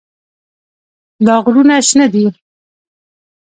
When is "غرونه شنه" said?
1.43-2.07